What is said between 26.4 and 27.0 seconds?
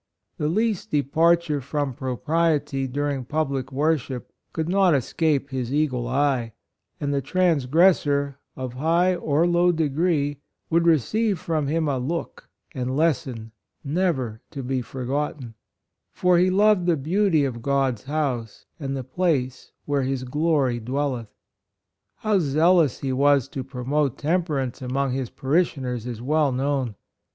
known.